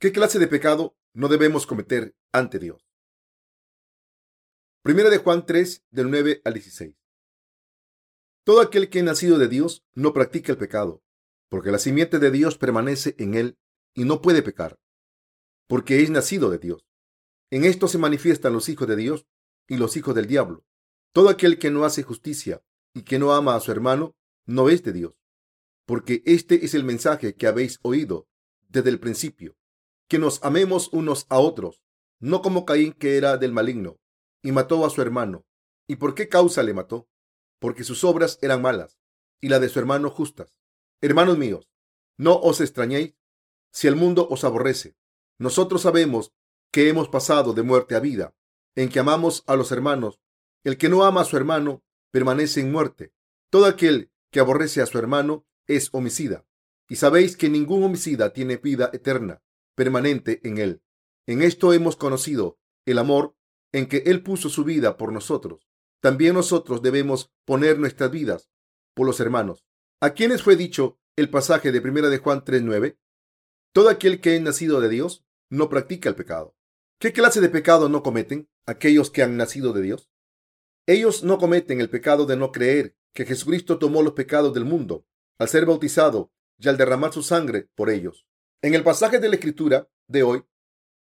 [0.00, 2.86] ¿Qué clase de pecado no debemos cometer ante Dios?
[4.84, 6.94] Primera de Juan 3, del 9 al 16.
[8.44, 11.02] Todo aquel que ha nacido de Dios no practica el pecado,
[11.48, 13.58] porque la simiente de Dios permanece en él
[13.92, 14.78] y no puede pecar,
[15.66, 16.86] porque es nacido de Dios.
[17.50, 19.26] En esto se manifiestan los hijos de Dios
[19.66, 20.64] y los hijos del diablo.
[21.12, 22.62] Todo aquel que no hace justicia
[22.94, 24.14] y que no ama a su hermano
[24.46, 25.14] no es de Dios,
[25.86, 28.28] porque este es el mensaje que habéis oído
[28.68, 29.57] desde el principio,
[30.08, 31.82] que nos amemos unos a otros,
[32.18, 33.98] no como Caín que era del maligno
[34.42, 35.44] y mató a su hermano.
[35.86, 37.08] ¿Y por qué causa le mató?
[37.58, 38.98] Porque sus obras eran malas
[39.40, 40.54] y la de su hermano justas.
[41.00, 41.70] Hermanos míos,
[42.16, 43.14] no os extrañéis
[43.72, 44.96] si el mundo os aborrece.
[45.38, 46.32] Nosotros sabemos
[46.72, 48.34] que hemos pasado de muerte a vida,
[48.74, 50.20] en que amamos a los hermanos.
[50.64, 53.12] El que no ama a su hermano permanece en muerte.
[53.50, 56.44] Todo aquel que aborrece a su hermano es homicida.
[56.88, 59.42] Y sabéis que ningún homicida tiene vida eterna,
[59.78, 60.82] permanente en él.
[61.28, 63.36] En esto hemos conocido el amor
[63.72, 65.68] en que Él puso su vida por nosotros.
[66.02, 68.50] También nosotros debemos poner nuestras vidas
[68.94, 69.64] por los hermanos.
[70.00, 72.98] ¿A quienes fue dicho el pasaje de 1 de Juan 3.9?
[73.72, 76.56] Todo aquel que es nacido de Dios no practica el pecado.
[76.98, 80.10] ¿Qué clase de pecado no cometen aquellos que han nacido de Dios?
[80.88, 85.06] Ellos no cometen el pecado de no creer que Jesucristo tomó los pecados del mundo
[85.38, 88.27] al ser bautizado y al derramar su sangre por ellos.
[88.60, 90.42] En el pasaje de la Escritura de hoy,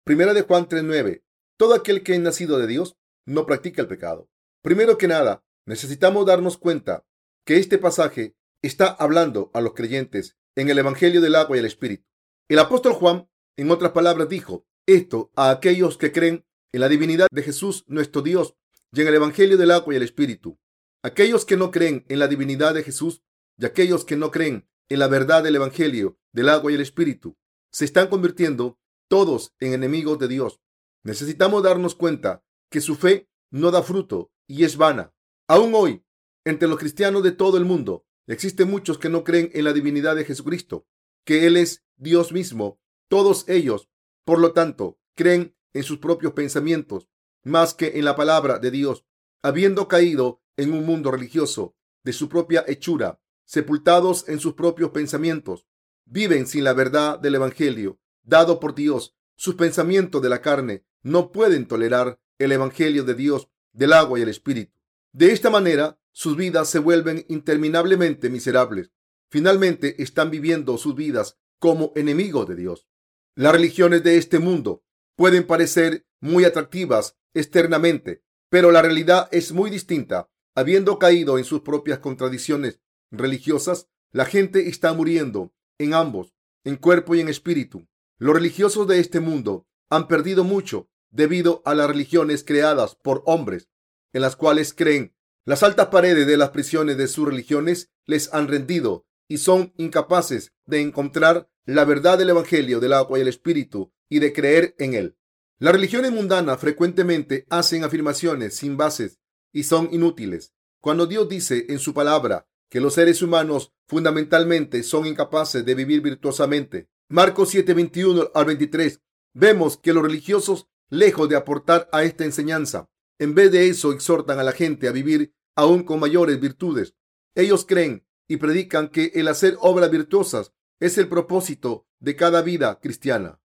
[0.05, 1.23] 1 de Juan 3.9,
[1.58, 4.30] todo aquel que es nacido de Dios no practica el pecado.
[4.61, 7.08] Primero que nada, necesitamos darnos cuenta
[7.47, 11.66] que este pasaje está hablando a los creyentes en el Evangelio del agua y el
[11.66, 12.05] Espíritu.
[12.47, 17.28] El apóstol Juan, en otras palabras, dijo esto a aquellos que creen en la divinidad
[17.31, 18.53] de Jesús nuestro Dios
[18.91, 20.59] y en el Evangelio del agua y el Espíritu.
[21.01, 23.24] Aquellos que no creen en la divinidad de Jesús
[23.57, 27.35] y aquellos que no creen en la verdad del Evangelio del agua y el Espíritu
[27.72, 30.59] se están convirtiendo todos en enemigos de Dios
[31.07, 35.13] Necesitamos darnos cuenta que su fe no da fruto y es vana.
[35.47, 36.03] Aún hoy,
[36.44, 40.17] entre los cristianos de todo el mundo, existen muchos que no creen en la divinidad
[40.17, 40.85] de Jesucristo,
[41.25, 42.81] que Él es Dios mismo.
[43.07, 43.89] Todos ellos,
[44.25, 47.07] por lo tanto, creen en sus propios pensamientos
[47.41, 49.06] más que en la palabra de Dios,
[49.41, 55.66] habiendo caído en un mundo religioso de su propia hechura, sepultados en sus propios pensamientos,
[56.09, 59.16] viven sin la verdad del Evangelio dado por Dios.
[59.35, 64.23] Sus pensamientos de la carne no pueden tolerar el Evangelio de Dios del agua y
[64.23, 64.73] el Espíritu.
[65.12, 68.91] De esta manera, sus vidas se vuelven interminablemente miserables.
[69.29, 72.88] Finalmente, están viviendo sus vidas como enemigos de Dios.
[73.35, 74.84] Las religiones de este mundo
[75.16, 80.29] pueden parecer muy atractivas externamente, pero la realidad es muy distinta.
[80.56, 82.79] Habiendo caído en sus propias contradicciones
[83.12, 86.33] religiosas, la gente está muriendo en ambos,
[86.63, 87.88] en cuerpo y en espíritu.
[88.17, 93.69] Los religiosos de este mundo han perdido mucho debido a las religiones creadas por hombres,
[94.13, 95.15] en las cuales creen.
[95.45, 100.53] Las altas paredes de las prisiones de sus religiones les han rendido y son incapaces
[100.65, 104.94] de encontrar la verdad del Evangelio del agua y el Espíritu y de creer en
[104.94, 105.17] él.
[105.59, 109.19] Las religiones mundanas frecuentemente hacen afirmaciones sin bases
[109.51, 110.53] y son inútiles.
[110.81, 116.01] Cuando Dios dice en su palabra que los seres humanos fundamentalmente son incapaces de vivir
[116.01, 119.01] virtuosamente, Marcos 7, 21 al 23,
[119.33, 122.89] vemos que los religiosos lejos de aportar a esta enseñanza.
[123.19, 126.95] En vez de eso, exhortan a la gente a vivir aún con mayores virtudes.
[127.33, 132.79] Ellos creen y predican que el hacer obras virtuosas es el propósito de cada vida
[132.79, 133.39] cristiana.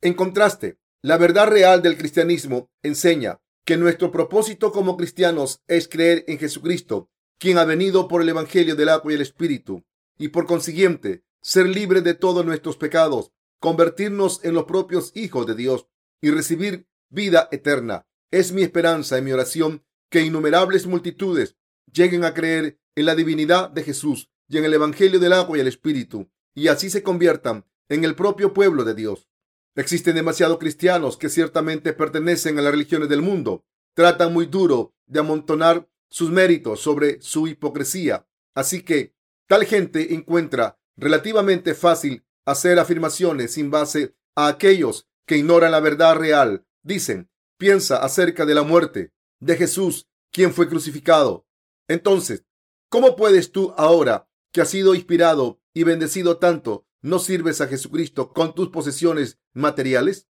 [0.00, 6.24] En contraste, la verdad real del cristianismo enseña que nuestro propósito como cristianos es creer
[6.28, 9.84] en Jesucristo, quien ha venido por el Evangelio del agua y el Espíritu,
[10.18, 15.54] y por consiguiente ser libre de todos nuestros pecados, convertirnos en los propios hijos de
[15.54, 15.86] Dios
[16.20, 18.06] y recibir vida eterna.
[18.30, 21.56] Es mi esperanza y mi oración que innumerables multitudes
[21.92, 25.60] lleguen a creer en la divinidad de Jesús y en el Evangelio del agua y
[25.60, 29.28] el Espíritu, y así se conviertan en el propio pueblo de Dios.
[29.74, 33.64] Existen demasiados cristianos que ciertamente pertenecen a las religiones del mundo.
[33.94, 38.26] Tratan muy duro de amontonar sus méritos sobre su hipocresía.
[38.54, 39.14] Así que
[39.46, 46.16] tal gente encuentra relativamente fácil hacer afirmaciones sin base a aquellos que ignoran la verdad
[46.16, 46.66] real.
[46.82, 51.46] Dicen, piensa acerca de la muerte de Jesús, quien fue crucificado.
[51.88, 52.44] Entonces,
[52.88, 58.32] ¿cómo puedes tú ahora, que has sido inspirado y bendecido tanto, no sirves a Jesucristo
[58.32, 60.28] con tus posesiones materiales?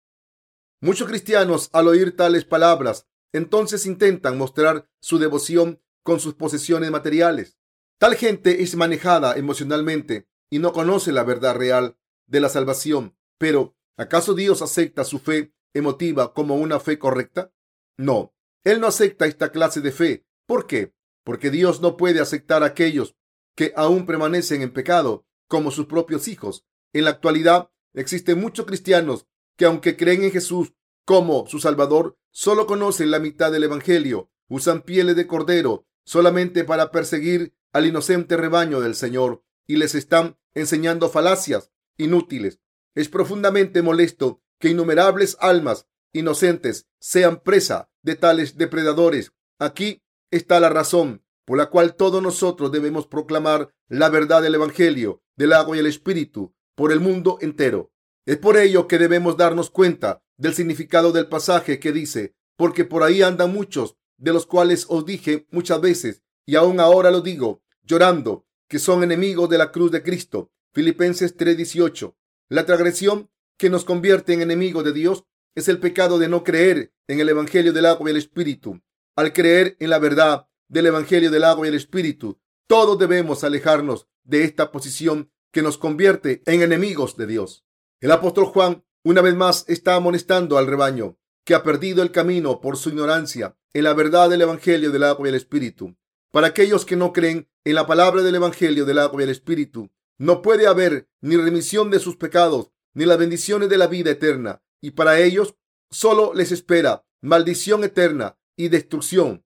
[0.80, 7.58] Muchos cristianos, al oír tales palabras, entonces intentan mostrar su devoción con sus posesiones materiales.
[7.98, 11.96] Tal gente es manejada emocionalmente y no conoce la verdad real
[12.26, 17.52] de la salvación, pero ¿Acaso Dios acepta su fe emotiva como una fe correcta?
[17.96, 18.32] No,
[18.62, 20.24] Él no acepta esta clase de fe.
[20.46, 20.94] ¿Por qué?
[21.24, 23.16] Porque Dios no puede aceptar a aquellos
[23.56, 26.64] que aún permanecen en pecado como sus propios hijos.
[26.92, 29.26] En la actualidad existen muchos cristianos
[29.56, 34.82] que aunque creen en Jesús como su Salvador, solo conocen la mitad del Evangelio, usan
[34.82, 41.08] pieles de cordero solamente para perseguir al inocente rebaño del Señor y les están enseñando
[41.08, 42.60] falacias inútiles.
[42.94, 49.32] Es profundamente molesto que innumerables almas inocentes sean presa de tales depredadores.
[49.58, 55.24] Aquí está la razón por la cual todos nosotros debemos proclamar la verdad del Evangelio,
[55.34, 57.90] del agua y el Espíritu por el mundo entero.
[58.28, 63.02] Es por ello que debemos darnos cuenta del significado del pasaje que dice, porque por
[63.02, 67.62] ahí andan muchos, de los cuales os dije muchas veces, y aún ahora lo digo,
[67.84, 70.50] llorando, que son enemigos de la cruz de Cristo.
[70.74, 72.18] Filipenses 3:18.
[72.50, 76.92] La transgresión que nos convierte en enemigos de Dios es el pecado de no creer
[77.06, 78.82] en el Evangelio del agua y el Espíritu.
[79.16, 84.06] Al creer en la verdad del Evangelio del agua y el Espíritu, todos debemos alejarnos
[84.22, 87.64] de esta posición que nos convierte en enemigos de Dios.
[88.00, 92.60] El apóstol Juan una vez más está amonestando al rebaño que ha perdido el camino
[92.60, 95.96] por su ignorancia en la verdad del Evangelio del agua y el Espíritu.
[96.30, 99.90] Para aquellos que no creen en la palabra del Evangelio del agua y el Espíritu,
[100.16, 104.62] no puede haber ni remisión de sus pecados, ni las bendiciones de la vida eterna.
[104.80, 105.56] Y para ellos
[105.90, 109.44] solo les espera maldición eterna y destrucción.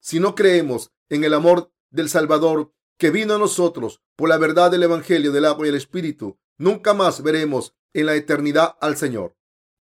[0.00, 4.70] Si no creemos en el amor del Salvador que vino a nosotros por la verdad
[4.70, 9.36] del Evangelio del agua y el Espíritu, nunca más veremos en la eternidad al Señor.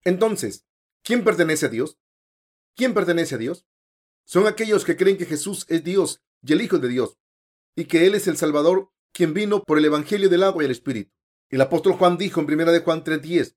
[0.05, 0.67] Entonces,
[1.03, 1.99] ¿quién pertenece a Dios?
[2.77, 3.67] ¿Quién pertenece a Dios?
[4.25, 7.19] Son aquellos que creen que Jesús es Dios y el Hijo de Dios,
[7.77, 10.73] y que Él es el Salvador, quien vino por el Evangelio del agua y el
[10.73, 11.13] Espíritu.
[11.49, 13.57] El apóstol Juan dijo en 1 de Juan 3:10,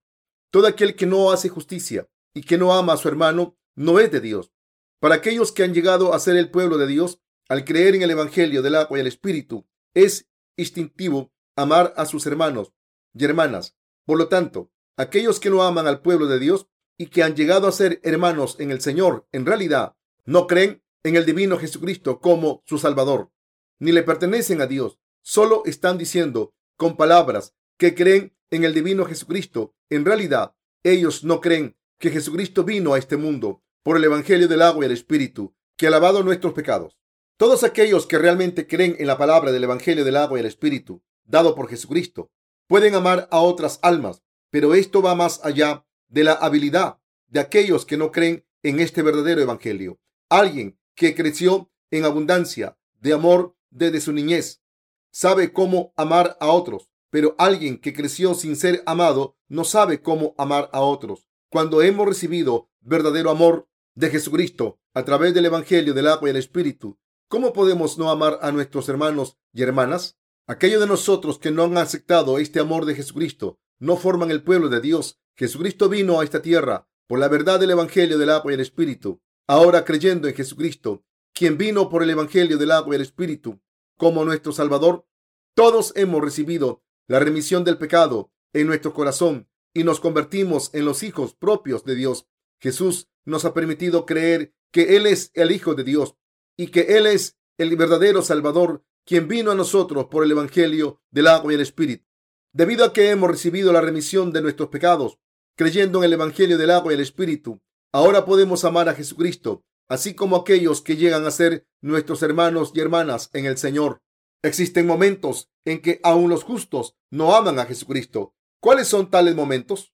[0.49, 4.11] todo aquel que no hace justicia y que no ama a su hermano, no es
[4.11, 4.51] de Dios.
[4.99, 8.11] Para aquellos que han llegado a ser el pueblo de Dios, al creer en el
[8.11, 12.73] Evangelio del agua y el Espíritu, es instintivo amar a sus hermanos
[13.13, 13.75] y hermanas.
[14.05, 16.67] Por lo tanto, aquellos que no aman al pueblo de Dios
[16.97, 19.95] y que han llegado a ser hermanos en el Señor, en realidad
[20.25, 23.31] no creen en el divino Jesucristo como su Salvador,
[23.79, 24.99] ni le pertenecen a Dios.
[25.21, 29.75] Solo están diciendo con palabras que creen en el divino Jesucristo.
[29.89, 34.61] En realidad, ellos no creen que Jesucristo vino a este mundo por el Evangelio del
[34.61, 36.97] agua y el Espíritu, que ha lavado nuestros pecados.
[37.37, 41.03] Todos aquellos que realmente creen en la palabra del Evangelio del agua y el Espíritu,
[41.25, 42.31] dado por Jesucristo,
[42.73, 46.97] pueden amar a otras almas, pero esto va más allá de la habilidad
[47.27, 49.99] de aquellos que no creen en este verdadero Evangelio.
[50.27, 54.63] Alguien que creció en abundancia de amor desde su niñez
[55.11, 60.33] sabe cómo amar a otros, pero alguien que creció sin ser amado no sabe cómo
[60.39, 61.29] amar a otros.
[61.51, 66.37] Cuando hemos recibido verdadero amor de Jesucristo a través del Evangelio del agua y el
[66.37, 66.97] Espíritu,
[67.33, 70.19] ¿Cómo podemos no amar a nuestros hermanos y hermanas?
[70.45, 74.67] Aquellos de nosotros que no han aceptado este amor de Jesucristo no forman el pueblo
[74.67, 75.21] de Dios.
[75.37, 79.21] Jesucristo vino a esta tierra por la verdad del Evangelio del agua y el Espíritu.
[79.47, 83.61] Ahora creyendo en Jesucristo, quien vino por el Evangelio del agua y el Espíritu
[83.97, 85.07] como nuestro Salvador,
[85.55, 91.03] todos hemos recibido la remisión del pecado en nuestro corazón y nos convertimos en los
[91.03, 92.27] hijos propios de Dios.
[92.59, 96.15] Jesús nos ha permitido creer que Él es el Hijo de Dios
[96.57, 101.27] y que Él es el verdadero Salvador, quien vino a nosotros por el Evangelio del
[101.27, 102.05] agua y el Espíritu.
[102.53, 105.19] Debido a que hemos recibido la remisión de nuestros pecados,
[105.55, 110.13] creyendo en el Evangelio del agua y el Espíritu, ahora podemos amar a Jesucristo, así
[110.13, 114.01] como aquellos que llegan a ser nuestros hermanos y hermanas en el Señor.
[114.43, 118.35] Existen momentos en que aún los justos no aman a Jesucristo.
[118.59, 119.93] ¿Cuáles son tales momentos?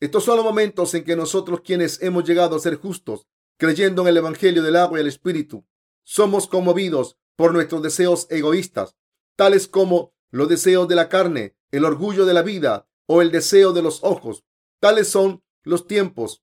[0.00, 3.28] Estos son los momentos en que nosotros quienes hemos llegado a ser justos
[3.62, 5.64] creyendo en el Evangelio del agua y el Espíritu,
[6.02, 8.96] somos conmovidos por nuestros deseos egoístas,
[9.36, 13.72] tales como los deseos de la carne, el orgullo de la vida o el deseo
[13.72, 14.44] de los ojos.
[14.80, 16.42] Tales son los tiempos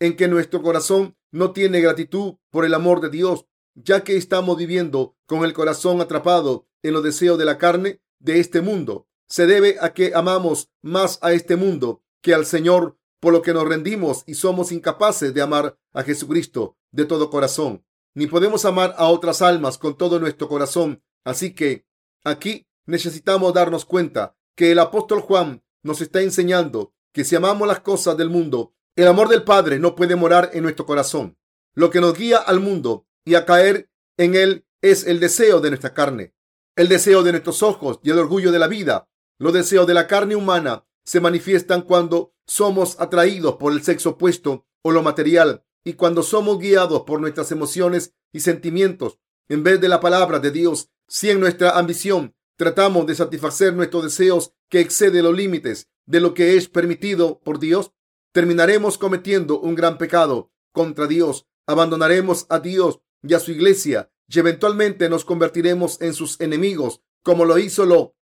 [0.00, 4.56] en que nuestro corazón no tiene gratitud por el amor de Dios, ya que estamos
[4.56, 9.08] viviendo con el corazón atrapado en los deseos de la carne de este mundo.
[9.28, 13.54] Se debe a que amamos más a este mundo que al Señor por lo que
[13.54, 17.82] nos rendimos y somos incapaces de amar a Jesucristo de todo corazón,
[18.14, 21.02] ni podemos amar a otras almas con todo nuestro corazón.
[21.24, 21.86] Así que
[22.22, 27.80] aquí necesitamos darnos cuenta que el apóstol Juan nos está enseñando que si amamos las
[27.80, 31.36] cosas del mundo, el amor del Padre no puede morar en nuestro corazón.
[31.74, 35.70] Lo que nos guía al mundo y a caer en él es el deseo de
[35.70, 36.34] nuestra carne,
[36.76, 39.08] el deseo de nuestros ojos y el orgullo de la vida.
[39.38, 44.66] Los deseos de la carne humana se manifiestan cuando somos atraídos por el sexo opuesto
[44.82, 49.88] o lo material y cuando somos guiados por nuestras emociones y sentimientos en vez de
[49.88, 50.90] la palabra de Dios.
[51.06, 56.34] Si en nuestra ambición tratamos de satisfacer nuestros deseos que exceden los límites de lo
[56.34, 57.92] que es permitido por Dios,
[58.32, 61.46] terminaremos cometiendo un gran pecado contra Dios.
[61.66, 67.44] Abandonaremos a Dios y a su iglesia y eventualmente nos convertiremos en sus enemigos, como
[67.44, 68.16] lo hizo Lo.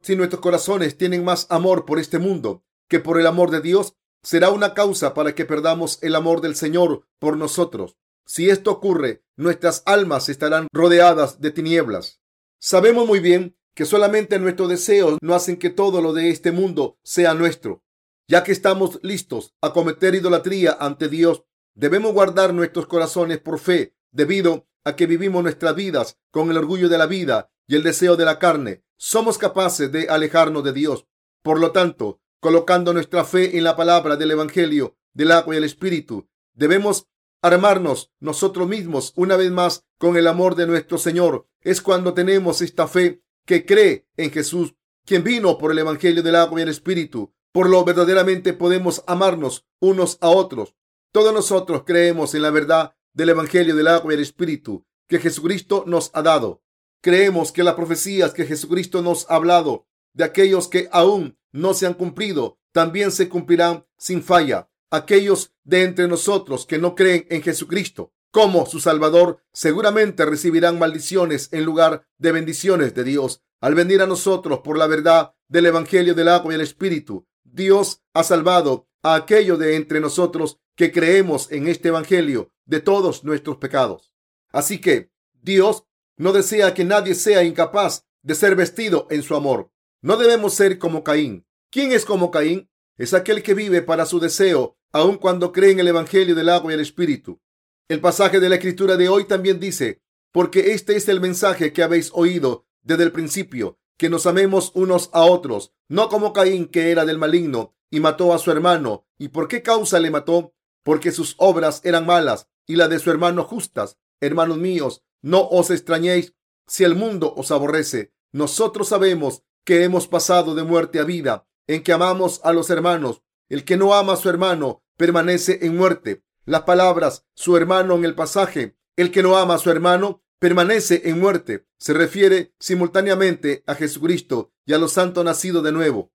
[0.00, 3.94] Si nuestros corazones tienen más amor por este mundo que por el amor de Dios,
[4.22, 7.96] será una causa para que perdamos el amor del Señor por nosotros.
[8.26, 12.20] Si esto ocurre, nuestras almas estarán rodeadas de tinieblas.
[12.60, 16.98] Sabemos muy bien que solamente nuestros deseos no hacen que todo lo de este mundo
[17.02, 17.84] sea nuestro.
[18.26, 21.44] Ya que estamos listos a cometer idolatría ante Dios,
[21.74, 26.88] debemos guardar nuestros corazones por fe, debido a que vivimos nuestras vidas con el orgullo
[26.88, 28.82] de la vida y el deseo de la carne.
[28.96, 31.06] Somos capaces de alejarnos de Dios.
[31.42, 35.64] Por lo tanto, colocando nuestra fe en la palabra del Evangelio, del agua y el
[35.64, 37.08] Espíritu, debemos
[37.42, 41.46] armarnos nosotros mismos una vez más con el amor de nuestro Señor.
[41.60, 46.36] Es cuando tenemos esta fe que cree en Jesús, quien vino por el Evangelio del
[46.36, 47.32] agua y el Espíritu.
[47.52, 50.74] Por lo verdaderamente podemos amarnos unos a otros.
[51.12, 55.84] Todos nosotros creemos en la verdad del Evangelio del agua y el Espíritu que Jesucristo
[55.86, 56.62] nos ha dado.
[57.00, 59.86] Creemos que las profecías que Jesucristo nos ha hablado
[60.18, 65.84] de aquellos que aún no se han cumplido también se cumplirán sin falla aquellos de
[65.84, 72.06] entre nosotros que no creen en Jesucristo como su Salvador seguramente recibirán maldiciones en lugar
[72.18, 73.42] de bendiciones de Dios.
[73.60, 78.02] Al venir a nosotros por la verdad del Evangelio del agua y el Espíritu, Dios
[78.12, 83.56] ha salvado a aquellos de entre nosotros que creemos en este Evangelio de todos nuestros
[83.56, 84.12] pecados.
[84.52, 85.84] Así que Dios
[86.16, 89.70] no desea que nadie sea incapaz de ser vestido en su amor.
[90.00, 91.46] No debemos ser como Caín.
[91.70, 92.70] ¿Quién es como Caín?
[92.96, 96.72] Es aquel que vive para su deseo aun cuando cree en el Evangelio del agua
[96.72, 97.40] y el Espíritu.
[97.88, 100.02] El pasaje de la Escritura de hoy también dice,
[100.32, 105.10] porque este es el mensaje que habéis oído desde el principio, que nos amemos unos
[105.12, 109.06] a otros, no como Caín que era del maligno y mató a su hermano.
[109.18, 110.54] ¿Y por qué causa le mató?
[110.84, 113.98] Porque sus obras eran malas y las de su hermano justas.
[114.20, 116.34] Hermanos míos, no os extrañéis
[116.66, 118.12] si el mundo os aborrece.
[118.32, 123.22] Nosotros sabemos que hemos pasado de muerte a vida, en que amamos a los hermanos.
[123.50, 126.24] El que no ama a su hermano permanece en muerte.
[126.46, 131.02] Las palabras su hermano en el pasaje, el que no ama a su hermano permanece
[131.04, 136.14] en muerte, se refiere simultáneamente a Jesucristo y a los santos nacidos de nuevo.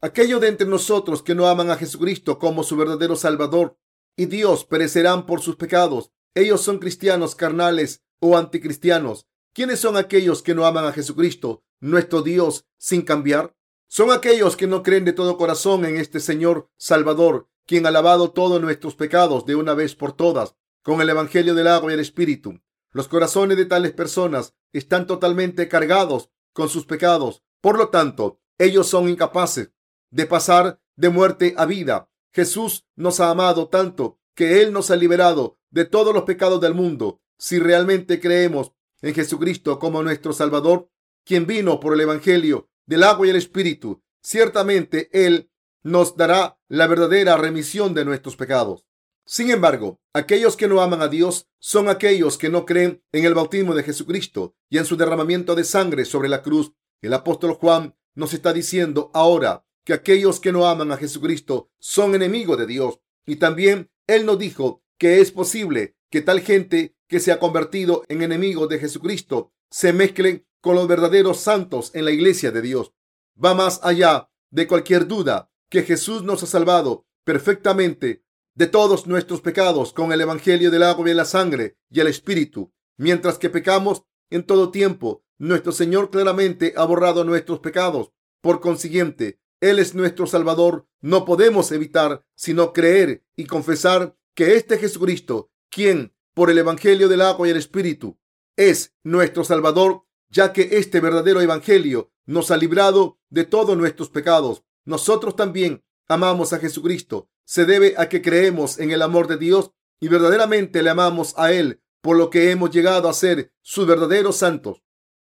[0.00, 3.78] Aquellos de entre nosotros que no aman a Jesucristo como su verdadero Salvador
[4.16, 6.12] y Dios perecerán por sus pecados.
[6.34, 9.26] Ellos son cristianos carnales o anticristianos.
[9.52, 13.54] ¿Quiénes son aquellos que no aman a Jesucristo, nuestro Dios, sin cambiar?
[13.88, 18.32] Son aquellos que no creen de todo corazón en este Señor Salvador, quien ha lavado
[18.32, 22.00] todos nuestros pecados de una vez por todas con el Evangelio del agua y el
[22.00, 22.60] Espíritu.
[22.92, 27.42] Los corazones de tales personas están totalmente cargados con sus pecados.
[27.60, 29.72] Por lo tanto, ellos son incapaces
[30.10, 32.08] de pasar de muerte a vida.
[32.32, 36.74] Jesús nos ha amado tanto que Él nos ha liberado de todos los pecados del
[36.74, 37.20] mundo.
[37.38, 40.88] Si realmente creemos en Jesucristo como nuestro Salvador,
[41.26, 45.50] quien vino por el Evangelio del agua y el Espíritu, ciertamente Él
[45.82, 48.86] nos dará la verdadera remisión de nuestros pecados.
[49.26, 53.34] Sin embargo, aquellos que no aman a Dios son aquellos que no creen en el
[53.34, 56.72] bautismo de Jesucristo y en su derramamiento de sangre sobre la cruz.
[57.02, 62.14] El apóstol Juan nos está diciendo ahora que aquellos que no aman a Jesucristo son
[62.14, 63.00] enemigos de Dios.
[63.26, 68.04] Y también Él nos dijo que es posible que tal gente que se ha convertido
[68.08, 72.92] en enemigos de Jesucristo se mezclen con los verdaderos santos en la iglesia de Dios.
[73.38, 78.24] Va más allá de cualquier duda que Jesús nos ha salvado perfectamente
[78.56, 82.72] de todos nuestros pecados con el Evangelio del agua y la sangre y el Espíritu.
[82.96, 88.10] Mientras que pecamos en todo tiempo, nuestro Señor claramente ha borrado nuestros pecados.
[88.40, 90.88] Por consiguiente, Él es nuestro Salvador.
[91.00, 97.20] No podemos evitar sino creer y confesar que este Jesucristo, quien por el Evangelio del
[97.20, 98.18] agua y el Espíritu
[98.56, 100.05] es nuestro Salvador,
[100.36, 104.64] ya que este verdadero Evangelio nos ha librado de todos nuestros pecados.
[104.84, 107.30] Nosotros también amamos a Jesucristo.
[107.46, 111.54] Se debe a que creemos en el amor de Dios y verdaderamente le amamos a
[111.54, 114.82] Él, por lo que hemos llegado a ser sus verdaderos santos.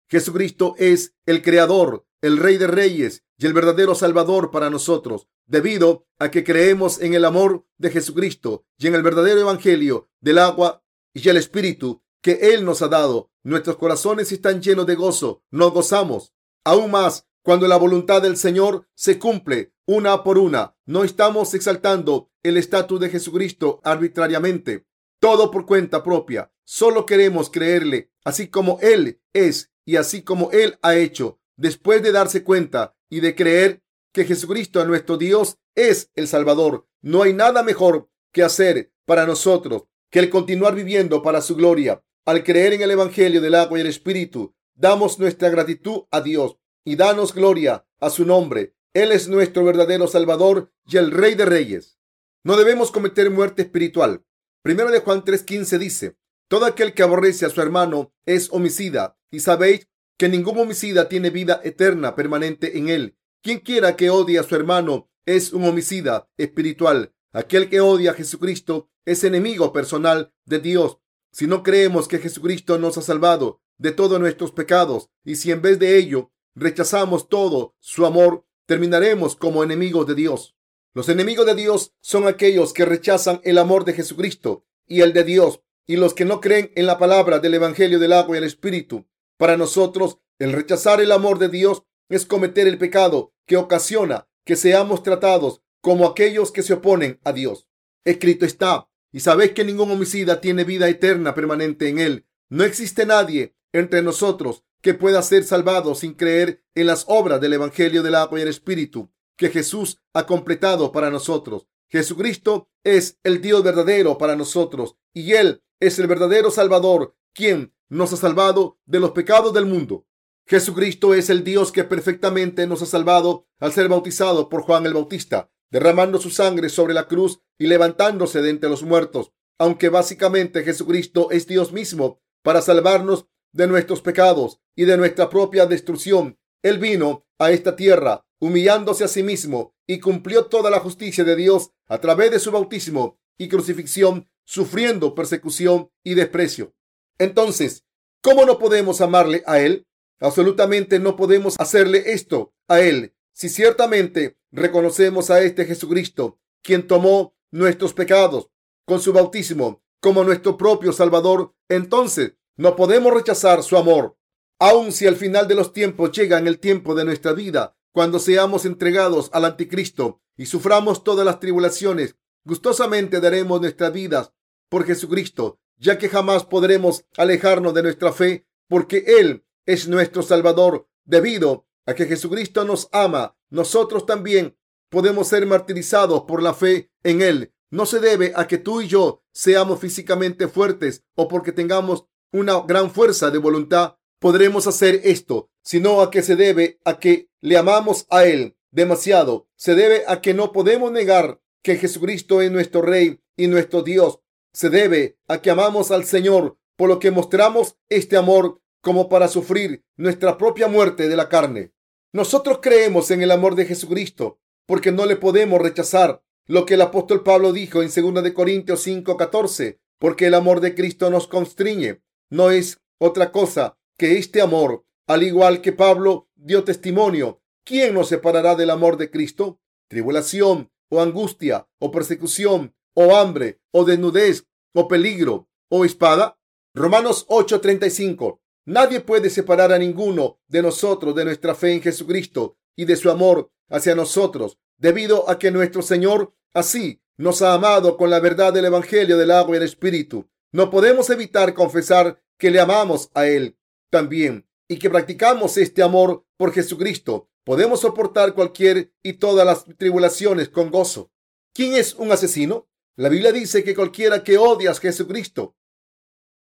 [0.08, 6.06] Jesucristo es el Creador, el Rey de Reyes y el verdadero Salvador para nosotros, debido
[6.20, 10.84] a que creemos en el amor de Jesucristo y en el verdadero Evangelio del agua
[11.12, 13.30] y el Espíritu que Él nos ha dado.
[13.42, 15.42] Nuestros corazones están llenos de gozo.
[15.50, 16.34] Nos gozamos
[16.64, 19.72] aún más cuando la voluntad del Señor se cumple.
[19.86, 20.76] una por una.
[20.86, 24.86] No estamos exaltando el estatus de Jesucristo arbitrariamente,
[25.18, 26.52] todo por cuenta propia.
[26.64, 32.12] Solo queremos creerle, así como Él es y así como Él ha hecho, después de
[32.12, 36.86] darse cuenta y de creer que Jesucristo, nuestro Dios, es el Salvador.
[37.02, 42.04] No hay nada mejor que hacer para nosotros que el continuar viviendo para su gloria.
[42.26, 46.56] Al creer en el Evangelio del agua y el Espíritu, damos nuestra gratitud a Dios
[46.84, 48.74] y danos gloria a su nombre.
[48.92, 51.98] Él es nuestro verdadero Salvador y el Rey de Reyes.
[52.44, 54.24] No debemos cometer muerte espiritual.
[54.62, 56.16] Primero de Juan 3:15 dice,
[56.48, 61.30] todo aquel que aborrece a su hermano es homicida, y sabéis que ningún homicida tiene
[61.30, 63.16] vida eterna permanente en él.
[63.42, 67.14] Quien quiera que odie a su hermano es un homicida espiritual.
[67.32, 70.98] Aquel que odia a Jesucristo es enemigo personal de Dios.
[71.32, 75.62] Si no creemos que Jesucristo nos ha salvado de todos nuestros pecados y si en
[75.62, 80.56] vez de ello rechazamos todo su amor, terminaremos como enemigos de Dios.
[80.92, 85.24] Los enemigos de Dios son aquellos que rechazan el amor de Jesucristo y el de
[85.24, 88.44] Dios y los que no creen en la palabra del Evangelio del agua y el
[88.44, 89.06] Espíritu.
[89.36, 94.56] Para nosotros, el rechazar el amor de Dios es cometer el pecado que ocasiona que
[94.56, 97.68] seamos tratados como aquellos que se oponen a Dios.
[98.04, 102.26] Escrito está, y sabéis que ningún homicida tiene vida eterna permanente en él.
[102.48, 107.52] No existe nadie entre nosotros que pueda ser salvado sin creer en las obras del
[107.52, 111.66] Evangelio del agua y el Espíritu que Jesús ha completado para nosotros.
[111.88, 118.12] Jesucristo es el Dios verdadero para nosotros y Él es el verdadero Salvador, quien nos
[118.12, 120.06] ha salvado de los pecados del mundo.
[120.46, 124.94] Jesucristo es el Dios que perfectamente nos ha salvado al ser bautizado por Juan el
[124.94, 129.30] Bautista derramando su sangre sobre la cruz y levantándose de entre los muertos.
[129.58, 135.66] Aunque básicamente Jesucristo es Dios mismo para salvarnos de nuestros pecados y de nuestra propia
[135.66, 141.22] destrucción, Él vino a esta tierra humillándose a sí mismo y cumplió toda la justicia
[141.22, 146.74] de Dios a través de su bautismo y crucifixión, sufriendo persecución y desprecio.
[147.18, 147.84] Entonces,
[148.22, 149.86] ¿cómo no podemos amarle a Él?
[150.18, 157.34] Absolutamente no podemos hacerle esto a Él si ciertamente reconocemos a este Jesucristo, quien tomó
[157.50, 158.50] nuestros pecados
[158.84, 164.16] con su bautismo como nuestro propio Salvador, entonces no podemos rechazar su amor.
[164.58, 168.18] Aun si al final de los tiempos llega en el tiempo de nuestra vida, cuando
[168.18, 174.32] seamos entregados al anticristo y suframos todas las tribulaciones, gustosamente daremos nuestras vidas
[174.68, 180.88] por Jesucristo, ya que jamás podremos alejarnos de nuestra fe, porque Él es nuestro Salvador,
[181.04, 184.56] debido a que Jesucristo nos ama, nosotros también
[184.90, 187.54] podemos ser martirizados por la fe en Él.
[187.70, 192.60] No se debe a que tú y yo seamos físicamente fuertes o porque tengamos una
[192.60, 197.56] gran fuerza de voluntad podremos hacer esto, sino a que se debe a que le
[197.56, 199.48] amamos a Él demasiado.
[199.56, 204.20] Se debe a que no podemos negar que Jesucristo es nuestro Rey y nuestro Dios.
[204.52, 209.28] Se debe a que amamos al Señor, por lo que mostramos este amor como para
[209.28, 211.72] sufrir nuestra propia muerte de la carne.
[212.12, 216.82] Nosotros creemos en el amor de Jesucristo porque no le podemos rechazar lo que el
[216.82, 222.02] apóstol Pablo dijo en 2 de Corintios 5:14, porque el amor de Cristo nos constriñe.
[222.28, 227.40] No es otra cosa que este amor, al igual que Pablo dio testimonio.
[227.64, 229.60] ¿Quién nos separará del amor de Cristo?
[229.88, 236.38] Tribulación o angustia o persecución o hambre o desnudez o peligro o espada.
[236.74, 238.40] Romanos 8:35.
[238.66, 243.10] Nadie puede separar a ninguno de nosotros de nuestra fe en Jesucristo y de su
[243.10, 248.52] amor hacia nosotros, debido a que nuestro Señor así nos ha amado con la verdad
[248.52, 250.28] del Evangelio del agua y el Espíritu.
[250.52, 253.56] No podemos evitar confesar que le amamos a Él
[253.90, 257.28] también y que practicamos este amor por Jesucristo.
[257.44, 261.12] Podemos soportar cualquier y todas las tribulaciones con gozo.
[261.52, 262.68] ¿Quién es un asesino?
[262.96, 265.56] La Biblia dice que cualquiera que odia a Jesucristo,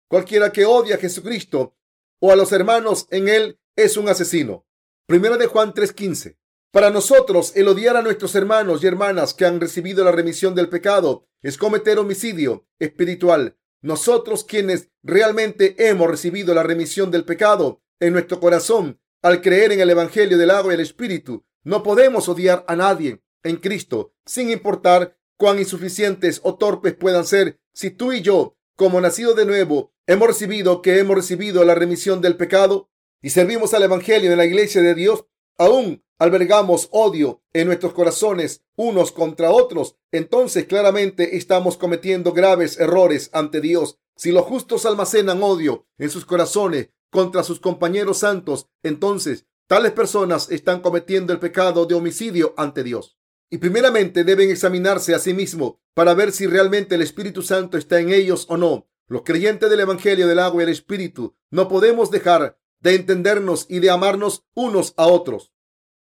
[0.08, 1.76] cualquiera que odia a Jesucristo
[2.20, 4.66] o a los hermanos en él es un asesino.
[5.06, 6.36] Primero de Juan 3:15.
[6.72, 10.68] Para nosotros, el odiar a nuestros hermanos y hermanas que han recibido la remisión del
[10.68, 13.56] pecado es cometer homicidio espiritual.
[13.82, 19.80] Nosotros quienes realmente hemos recibido la remisión del pecado en nuestro corazón al creer en
[19.80, 24.50] el Evangelio del agua y el Espíritu, no podemos odiar a nadie en Cristo, sin
[24.50, 27.58] importar cuán insuficientes o torpes puedan ser.
[27.74, 32.20] Si tú y yo, como nacido de nuevo, hemos recibido que hemos recibido la remisión
[32.20, 35.26] del pecado y servimos al Evangelio de la iglesia de Dios,
[35.58, 43.30] aún albergamos odio en nuestros corazones unos contra otros, entonces claramente estamos cometiendo graves errores
[43.32, 43.98] ante Dios.
[44.16, 50.50] Si los justos almacenan odio en sus corazones contra sus compañeros santos, entonces tales personas
[50.50, 53.16] están cometiendo el pecado de homicidio ante Dios.
[53.52, 57.98] y primeramente deben examinarse a sí mismos para ver si realmente el Espíritu Santo está
[57.98, 58.86] en ellos o no.
[59.08, 63.80] Los creyentes del Evangelio del agua y el Espíritu no podemos dejar de entendernos y
[63.80, 65.52] de amarnos unos a otros.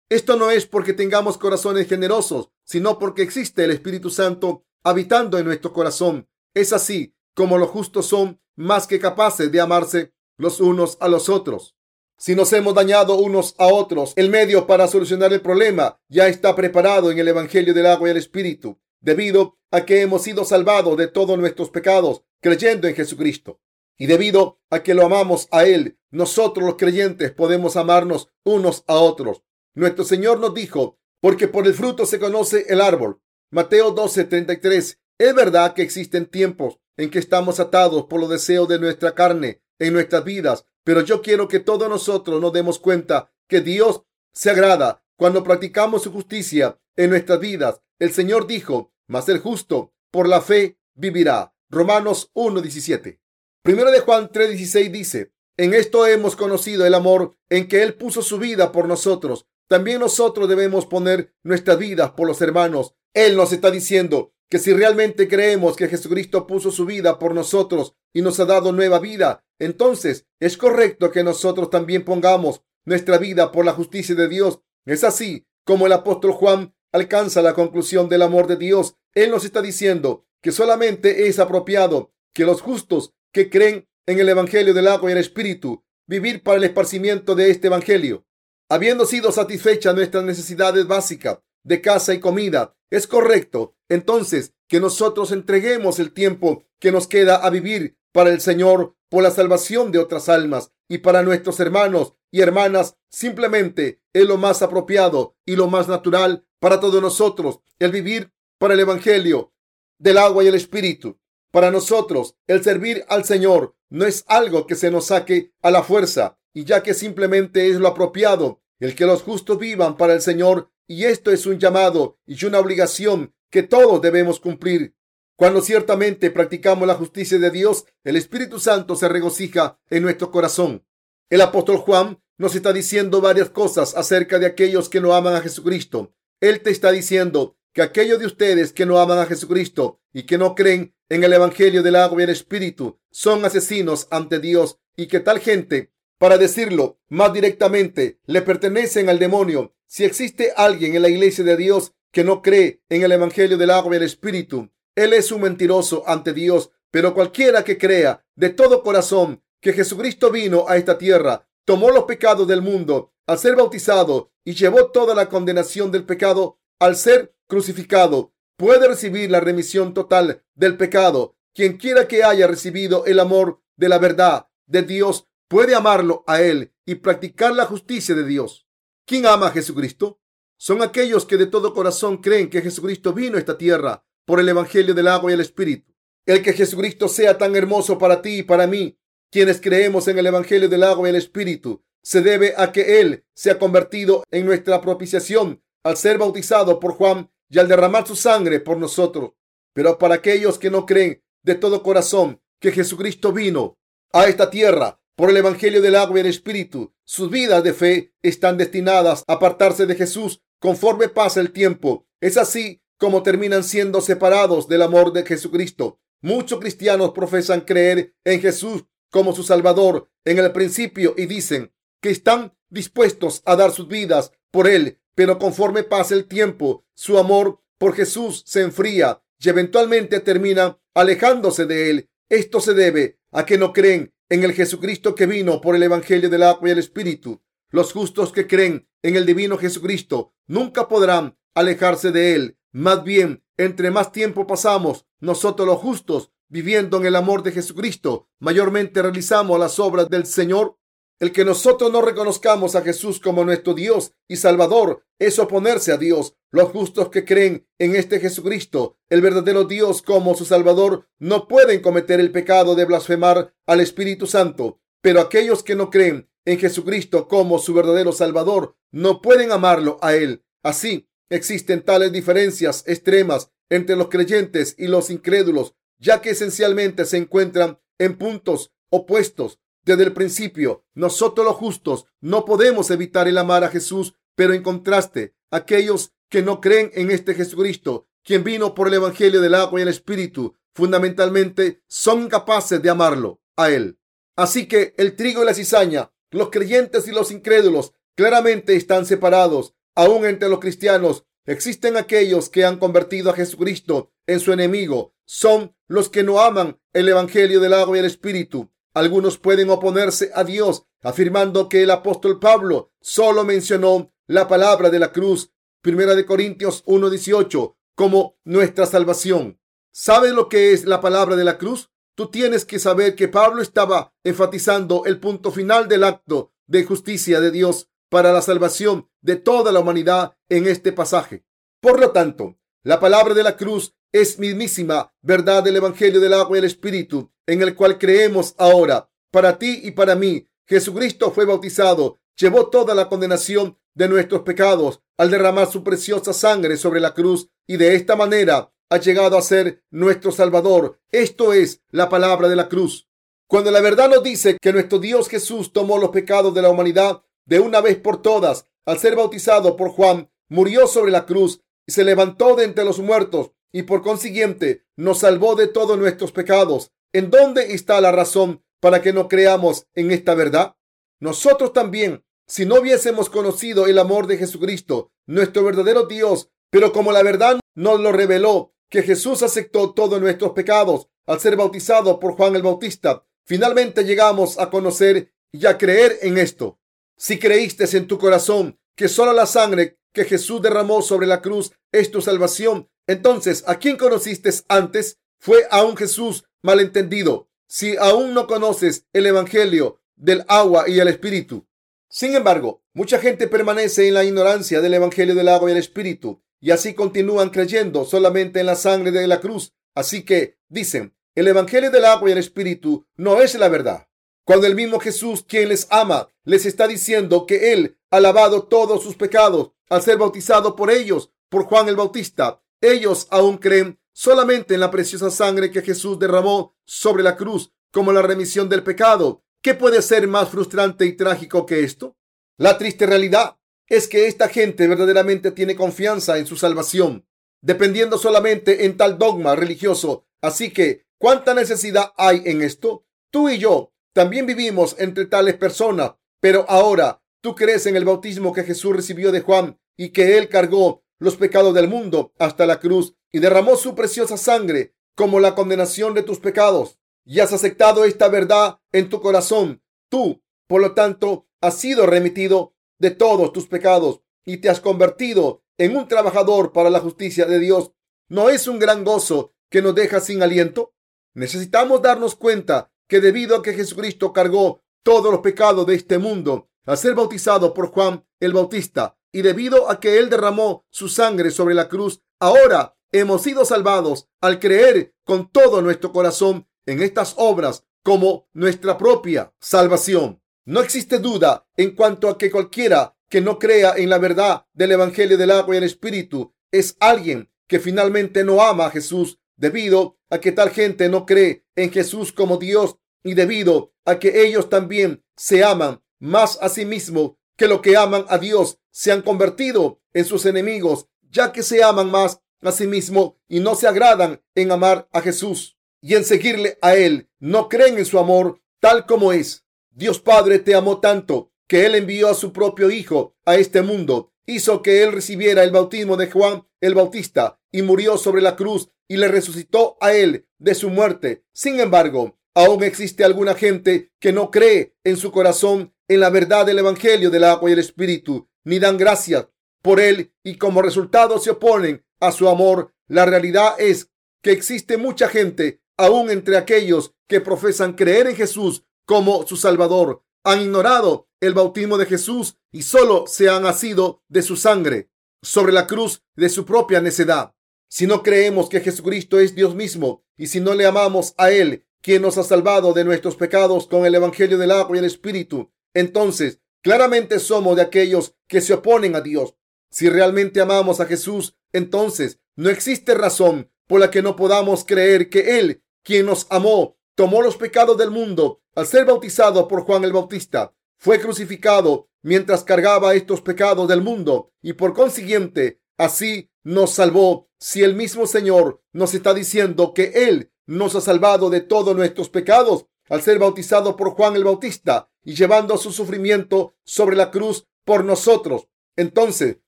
[0.08, 5.46] Esto no es porque tengamos corazones generosos, sino porque existe el Espíritu Santo habitando en
[5.46, 6.28] nuestro corazón.
[6.52, 11.28] Es así como los justos son más que capaces de amarse los unos a los
[11.28, 11.76] otros.
[12.16, 16.54] Si nos hemos dañado unos a otros, el medio para solucionar el problema ya está
[16.54, 20.96] preparado en el Evangelio del agua y el Espíritu, debido a que hemos sido salvados
[20.96, 23.60] de todos nuestros pecados creyendo en Jesucristo.
[23.96, 28.94] Y debido a que lo amamos a Él, nosotros los creyentes podemos amarnos unos a
[28.94, 29.42] otros.
[29.74, 33.20] Nuestro Señor nos dijo, porque por el fruto se conoce el árbol.
[33.50, 34.98] Mateo 12:33.
[35.18, 39.62] Es verdad que existen tiempos en que estamos atados por los deseos de nuestra carne
[39.78, 44.50] en nuestras vidas, pero yo quiero que todos nosotros nos demos cuenta que Dios se
[44.50, 47.80] agrada cuando practicamos su justicia en nuestras vidas.
[47.98, 51.54] El Señor dijo, mas el justo por la fe vivirá.
[51.70, 53.20] Romanos 1:17.
[53.62, 58.22] Primero de Juan 3:16 dice, en esto hemos conocido el amor en que Él puso
[58.22, 59.46] su vida por nosotros.
[59.68, 62.94] También nosotros debemos poner nuestras vidas por los hermanos.
[63.14, 67.96] Él nos está diciendo que si realmente creemos que Jesucristo puso su vida por nosotros
[68.12, 73.52] y nos ha dado nueva vida, entonces es correcto que nosotros también pongamos nuestra vida
[73.52, 74.60] por la justicia de Dios.
[74.84, 78.96] Es así como el apóstol Juan alcanza la conclusión del amor de Dios.
[79.14, 84.28] Él nos está diciendo que solamente es apropiado que los justos que creen en el
[84.28, 88.26] Evangelio del agua y el Espíritu vivir para el esparcimiento de este Evangelio.
[88.68, 95.32] Habiendo sido satisfechas nuestras necesidades básicas de casa y comida, es correcto entonces que nosotros
[95.32, 99.98] entreguemos el tiempo que nos queda a vivir para el Señor por la salvación de
[99.98, 102.96] otras almas y para nuestros hermanos y hermanas.
[103.10, 108.74] Simplemente es lo más apropiado y lo más natural para todos nosotros el vivir para
[108.74, 109.52] el Evangelio
[109.98, 111.18] del agua y el Espíritu.
[111.50, 115.82] Para nosotros, el servir al Señor no es algo que se nos saque a la
[115.82, 120.22] fuerza, y ya que simplemente es lo apropiado, el que los justos vivan para el
[120.22, 124.94] Señor, y esto es un llamado y una obligación que todos debemos cumplir.
[125.36, 130.86] Cuando ciertamente practicamos la justicia de Dios, el Espíritu Santo se regocija en nuestro corazón.
[131.28, 135.40] El apóstol Juan nos está diciendo varias cosas acerca de aquellos que no aman a
[135.40, 136.14] Jesucristo.
[136.40, 140.38] Él te está diciendo que aquellos de ustedes que no aman a Jesucristo y que
[140.38, 145.08] no creen en el Evangelio del agua y el Espíritu son asesinos ante Dios y
[145.08, 149.74] que tal gente, para decirlo más directamente, le pertenecen al demonio.
[149.86, 153.70] Si existe alguien en la iglesia de Dios que no cree en el Evangelio del
[153.70, 156.70] agua y el Espíritu, él es un mentiroso ante Dios.
[156.90, 162.04] Pero cualquiera que crea de todo corazón que Jesucristo vino a esta tierra, tomó los
[162.04, 167.34] pecados del mundo al ser bautizado y llevó toda la condenación del pecado al ser
[167.46, 171.36] crucificado puede recibir la remisión total del pecado.
[171.54, 176.42] Quien quiera que haya recibido el amor de la verdad de Dios puede amarlo a
[176.42, 178.66] Él y practicar la justicia de Dios.
[179.06, 180.20] ¿Quién ama a Jesucristo?
[180.56, 184.48] Son aquellos que de todo corazón creen que Jesucristo vino a esta tierra por el
[184.48, 185.94] Evangelio del agua y el Espíritu.
[186.26, 188.98] El que Jesucristo sea tan hermoso para ti y para mí,
[189.30, 193.24] quienes creemos en el Evangelio del agua y el Espíritu, se debe a que Él
[193.32, 198.16] se ha convertido en nuestra propiciación al ser bautizado por Juan y al derramar su
[198.16, 199.34] sangre por nosotros.
[199.72, 203.78] Pero para aquellos que no creen de todo corazón que Jesucristo vino
[204.12, 208.14] a esta tierra por el Evangelio del agua y el Espíritu, sus vidas de fe
[208.22, 212.06] están destinadas a apartarse de Jesús conforme pasa el tiempo.
[212.20, 216.00] Es así como terminan siendo separados del amor de Jesucristo.
[216.20, 222.10] Muchos cristianos profesan creer en Jesús como su Salvador en el principio y dicen que
[222.10, 227.60] están dispuestos a dar sus vidas por Él pero conforme pasa el tiempo, su amor
[227.78, 232.10] por Jesús se enfría y eventualmente termina alejándose de él.
[232.28, 236.30] Esto se debe a que no creen en el Jesucristo que vino por el Evangelio
[236.30, 237.42] del agua y el Espíritu.
[237.70, 242.58] Los justos que creen en el divino Jesucristo nunca podrán alejarse de él.
[242.72, 248.28] Más bien, entre más tiempo pasamos nosotros los justos viviendo en el amor de Jesucristo,
[248.38, 250.78] mayormente realizamos las obras del Señor
[251.20, 255.96] el que nosotros no reconozcamos a Jesús como nuestro Dios y Salvador es oponerse a
[255.96, 256.34] Dios.
[256.50, 261.80] Los justos que creen en este Jesucristo, el verdadero Dios como su Salvador, no pueden
[261.80, 264.80] cometer el pecado de blasfemar al Espíritu Santo.
[265.00, 270.14] Pero aquellos que no creen en Jesucristo como su verdadero Salvador no pueden amarlo a
[270.14, 270.44] Él.
[270.62, 277.16] Así, existen tales diferencias extremas entre los creyentes y los incrédulos, ya que esencialmente se
[277.16, 279.58] encuentran en puntos opuestos.
[279.84, 284.62] Desde el principio, nosotros los justos no podemos evitar el amar a Jesús, pero en
[284.62, 289.78] contraste, aquellos que no creen en este Jesucristo, quien vino por el Evangelio del agua
[289.78, 293.98] y el Espíritu, fundamentalmente son incapaces de amarlo a Él.
[294.36, 299.74] Así que el trigo y la cizaña, los creyentes y los incrédulos, claramente están separados.
[299.94, 305.14] Aún entre los cristianos existen aquellos que han convertido a Jesucristo en su enemigo.
[305.26, 308.72] Son los que no aman el Evangelio del agua y el Espíritu.
[308.94, 315.00] Algunos pueden oponerse a Dios afirmando que el apóstol Pablo solo mencionó la palabra de
[315.00, 315.52] la cruz,
[315.82, 319.60] primera de Corintios 1:18, como nuestra salvación.
[319.92, 321.90] ¿Sabes lo que es la palabra de la cruz?
[322.14, 327.40] Tú tienes que saber que Pablo estaba enfatizando el punto final del acto de justicia
[327.40, 331.44] de Dios para la salvación de toda la humanidad en este pasaje.
[331.80, 336.56] Por lo tanto, la palabra de la cruz es mismísima verdad del Evangelio del agua
[336.56, 339.10] y el Espíritu, en el cual creemos ahora.
[339.32, 345.00] Para ti y para mí, Jesucristo fue bautizado, llevó toda la condenación de nuestros pecados
[345.18, 349.42] al derramar su preciosa sangre sobre la cruz y de esta manera ha llegado a
[349.42, 351.00] ser nuestro Salvador.
[351.10, 353.08] Esto es la palabra de la cruz.
[353.48, 357.24] Cuando la verdad nos dice que nuestro Dios Jesús tomó los pecados de la humanidad
[357.46, 361.90] de una vez por todas al ser bautizado por Juan, murió sobre la cruz y
[361.90, 366.92] se levantó de entre los muertos y por consiguiente nos salvó de todos nuestros pecados.
[367.12, 370.76] ¿En dónde está la razón para que no creamos en esta verdad?
[371.18, 377.10] Nosotros también, si no hubiésemos conocido el amor de Jesucristo, nuestro verdadero Dios, pero como
[377.10, 382.34] la verdad nos lo reveló, que Jesús aceptó todos nuestros pecados al ser bautizado por
[382.34, 386.78] Juan el Bautista, finalmente llegamos a conocer y a creer en esto.
[387.16, 391.72] Si creíste en tu corazón que solo la sangre que Jesús derramó sobre la cruz
[391.92, 397.50] es tu salvación, entonces a quien conociste antes fue a un Jesús malentendido.
[397.66, 401.66] Si aún no conoces el Evangelio del agua y el Espíritu.
[402.08, 406.40] Sin embargo, mucha gente permanece en la ignorancia del Evangelio del agua y el Espíritu
[406.60, 409.74] y así continúan creyendo solamente en la sangre de la cruz.
[409.94, 414.08] Así que dicen, el Evangelio del agua y el Espíritu no es la verdad.
[414.44, 419.02] Cuando el mismo Jesús, quien les ama, les está diciendo que Él ha lavado todos
[419.02, 424.74] sus pecados al ser bautizado por ellos, por Juan el Bautista, ellos aún creen solamente
[424.74, 429.42] en la preciosa sangre que Jesús derramó sobre la cruz como la remisión del pecado.
[429.62, 432.16] ¿Qué puede ser más frustrante y trágico que esto?
[432.58, 437.26] La triste realidad es que esta gente verdaderamente tiene confianza en su salvación,
[437.60, 440.26] dependiendo solamente en tal dogma religioso.
[440.40, 443.06] Así que, ¿cuánta necesidad hay en esto?
[443.30, 448.54] Tú y yo también vivimos entre tales personas, pero ahora tú crees en el bautismo
[448.54, 452.80] que Jesús recibió de Juan y que él cargó los pecados del mundo hasta la
[452.80, 456.98] cruz y derramó su preciosa sangre como la condenación de tus pecados.
[457.22, 459.82] Y has aceptado esta verdad en tu corazón.
[460.08, 465.62] Tú, por lo tanto, has sido remitido de todos tus pecados y te has convertido
[465.76, 467.92] en un trabajador para la justicia de Dios.
[468.26, 470.94] ¿No es un gran gozo que nos deja sin aliento?
[471.34, 476.70] Necesitamos darnos cuenta que debido a que Jesucristo cargó todos los pecados de este mundo
[476.86, 481.50] al ser bautizado por Juan el Bautista y debido a que él derramó su sangre
[481.50, 487.34] sobre la cruz, ahora hemos sido salvados al creer con todo nuestro corazón en estas
[487.36, 490.40] obras como nuestra propia salvación.
[490.66, 494.92] No existe duda en cuanto a que cualquiera que no crea en la verdad del
[494.92, 500.18] Evangelio del agua y el Espíritu es alguien que finalmente no ama a Jesús debido
[500.30, 504.68] a que tal gente no cree en Jesús como Dios y debido a que ellos
[504.68, 509.22] también se aman más a sí mismos que lo que aman a Dios, se han
[509.22, 513.86] convertido en sus enemigos, ya que se aman más a sí mismos y no se
[513.86, 517.28] agradan en amar a Jesús y en seguirle a Él.
[517.38, 519.64] No creen en su amor tal como es.
[519.90, 524.32] Dios Padre te amó tanto que Él envió a su propio Hijo a este mundo,
[524.46, 528.90] hizo que Él recibiera el bautismo de Juan el Bautista y murió sobre la cruz
[529.08, 531.44] y le resucitó a Él de su muerte.
[531.52, 536.66] Sin embargo, aún existe alguna gente que no cree en su corazón en la verdad
[536.66, 539.48] del Evangelio del agua y el Espíritu, ni dan gracias
[539.82, 542.94] por Él y como resultado se oponen a su amor.
[543.06, 544.10] La realidad es
[544.42, 550.22] que existe mucha gente, aún entre aquellos que profesan creer en Jesús como su Salvador.
[550.44, 555.10] Han ignorado el bautismo de Jesús y solo se han asido de su sangre
[555.42, 557.54] sobre la cruz de su propia necedad.
[557.88, 561.86] Si no creemos que Jesucristo es Dios mismo y si no le amamos a Él,
[562.00, 565.70] quien nos ha salvado de nuestros pecados con el Evangelio del agua y el Espíritu,
[565.94, 569.54] entonces claramente somos de aquellos que se oponen a Dios.
[569.90, 575.30] Si realmente amamos a Jesús, entonces no existe razón por la que no podamos creer
[575.30, 580.04] que Él, quien nos amó, tomó los pecados del mundo al ser bautizado por Juan
[580.04, 580.74] el Bautista.
[580.98, 587.48] Fue crucificado mientras cargaba estos pecados del mundo y por consiguiente así nos salvó.
[587.58, 592.30] Si el mismo Señor nos está diciendo que Él nos ha salvado de todos nuestros
[592.30, 597.66] pecados al ser bautizado por Juan el Bautista y llevando su sufrimiento sobre la cruz
[597.84, 599.58] por nosotros, entonces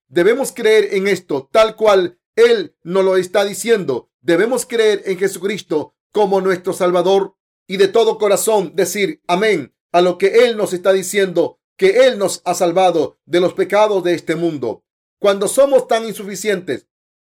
[0.09, 4.11] debemos creer en esto tal cual Él nos lo está diciendo.
[4.21, 10.19] Debemos creer en Jesucristo como nuestro Salvador y de todo corazón decir amén a lo
[10.19, 14.37] que Él nos está diciendo, que Él nos ha salvado de los pecados de este
[14.37, 14.85] mundo.
[15.19, 16.87] Cuando somos tan insuficientes,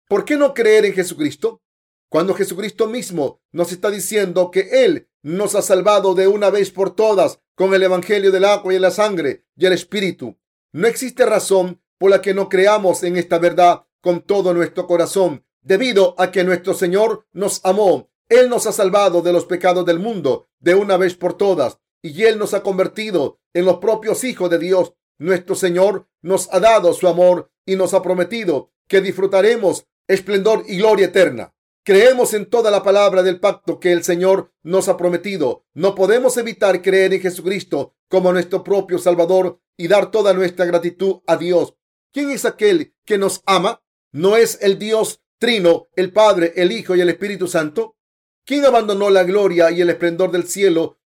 [0.08, 1.62] ¿por qué no creer en Jesucristo?
[2.08, 6.94] Cuando Jesucristo mismo nos está diciendo que Él nos ha salvado de una vez por
[6.94, 10.38] todas con el Evangelio del agua y la sangre y el Espíritu.
[10.72, 15.44] No existe razón por la que no creamos en esta verdad con todo nuestro corazón,
[15.60, 18.10] debido a que nuestro Señor nos amó.
[18.28, 22.24] Él nos ha salvado de los pecados del mundo de una vez por todas y
[22.24, 24.94] Él nos ha convertido en los propios hijos de Dios.
[25.18, 30.78] Nuestro Señor nos ha dado su amor y nos ha prometido que disfrutaremos esplendor y
[30.78, 31.54] gloria eterna.
[31.88, 35.64] Creemos en toda la palabra del pacto que el Señor nos ha prometido.
[35.72, 41.22] No podemos evitar creer en Jesucristo como nuestro propio Salvador y dar toda nuestra gratitud
[41.26, 41.76] a Dios.
[42.12, 43.82] ¿Quién es aquel que nos ama?
[44.12, 47.96] ¿No es el Dios Trino, el Padre, el Hijo y el Espíritu Santo?
[48.44, 51.00] ¿Quién abandonó la gloria y el esplendor del cielo?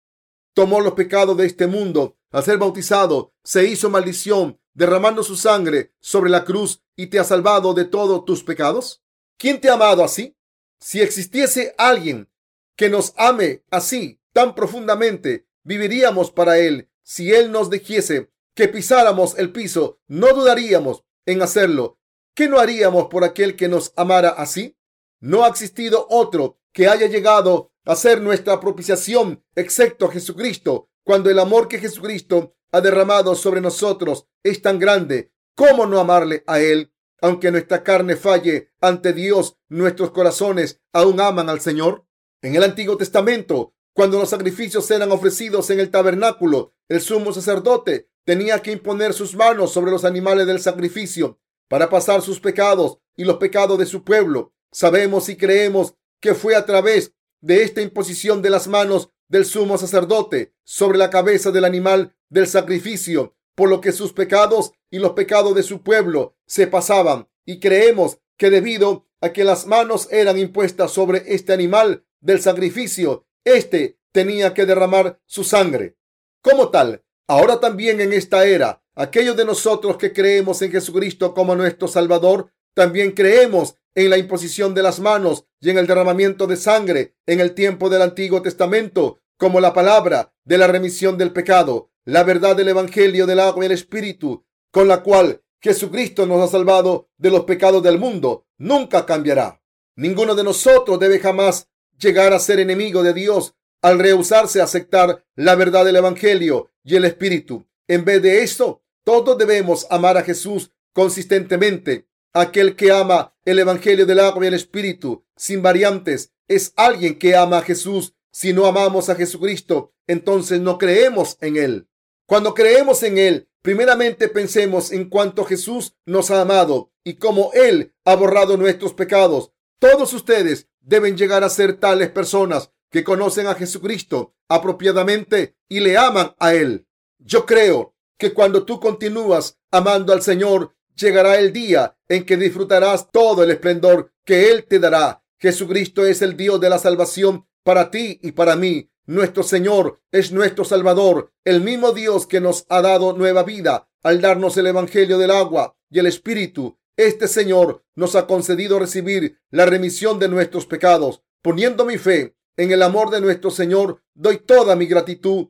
[0.53, 5.91] Tomó los pecados de este mundo al ser bautizado, se hizo maldición, derramando su sangre
[5.99, 9.03] sobre la cruz y te ha salvado de todos tus pecados.
[9.37, 10.37] ¿Quién te ha amado así?
[10.79, 12.29] Si existiese alguien
[12.75, 16.89] que nos ame así tan profundamente, viviríamos para él.
[17.03, 21.99] Si él nos dijese que pisáramos el piso, no dudaríamos en hacerlo.
[22.33, 24.77] ¿Qué no haríamos por aquel que nos amara así?
[25.19, 30.89] No ha existido otro que haya llegado a ser nuestra propiciación, excepto Jesucristo.
[31.03, 36.43] Cuando el amor que Jesucristo ha derramado sobre nosotros es tan grande, ¿cómo no amarle
[36.47, 36.93] a Él?
[37.21, 42.05] Aunque nuestra carne falle ante Dios, nuestros corazones aún aman al Señor.
[42.41, 48.09] En el Antiguo Testamento, cuando los sacrificios eran ofrecidos en el tabernáculo, el sumo sacerdote
[48.23, 53.25] tenía que imponer sus manos sobre los animales del sacrificio para pasar sus pecados y
[53.25, 54.53] los pecados de su pueblo.
[54.71, 59.77] Sabemos y creemos que fue a través de esta imposición de las manos del sumo
[59.77, 65.11] sacerdote sobre la cabeza del animal del sacrificio, por lo que sus pecados y los
[65.11, 67.27] pecados de su pueblo se pasaban.
[67.45, 73.25] Y creemos que debido a que las manos eran impuestas sobre este animal del sacrificio,
[73.43, 75.97] éste tenía que derramar su sangre.
[76.41, 81.53] Como tal, ahora también en esta era, aquellos de nosotros que creemos en Jesucristo como
[81.53, 86.55] nuestro Salvador, también creemos en la imposición de las manos y en el derramamiento de
[86.55, 91.88] sangre en el tiempo del Antiguo Testamento, como la palabra de la remisión del pecado,
[92.09, 96.51] la verdad del Evangelio del agua y el Espíritu, con la cual Jesucristo nos ha
[96.51, 99.61] salvado de los pecados del mundo, nunca cambiará.
[99.95, 105.23] Ninguno de nosotros debe jamás llegar a ser enemigo de Dios al rehusarse a aceptar
[105.35, 107.65] la verdad del Evangelio y el Espíritu.
[107.87, 114.05] En vez de eso, todos debemos amar a Jesús consistentemente Aquel que ama el Evangelio
[114.05, 118.13] del agua y el Espíritu sin variantes es alguien que ama a Jesús.
[118.31, 121.87] Si no amamos a Jesucristo, entonces no creemos en Él.
[122.29, 127.95] Cuando creemos en Él, primeramente pensemos en cuánto Jesús nos ha amado y cómo Él
[128.05, 129.51] ha borrado nuestros pecados.
[129.79, 135.97] Todos ustedes deben llegar a ser tales personas que conocen a Jesucristo apropiadamente y le
[135.97, 136.85] aman a Él.
[137.17, 143.09] Yo creo que cuando tú continúas amando al Señor llegará el día en que disfrutarás
[143.11, 145.23] todo el esplendor que Él te dará.
[145.39, 148.87] Jesucristo es el Dios de la salvación para ti y para mí.
[149.09, 154.21] Nuestro Señor es nuestro Salvador, el mismo Dios que nos ha dado nueva vida al
[154.21, 156.77] darnos el Evangelio del agua y el Espíritu.
[156.95, 161.23] Este Señor nos ha concedido recibir la remisión de nuestros pecados.
[161.41, 165.47] Poniendo mi fe en el amor de nuestro Señor, doy toda mi gratitud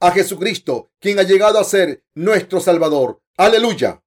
[0.00, 3.22] a Jesucristo, quien ha llegado a ser nuestro Salvador.
[3.36, 4.02] Aleluya.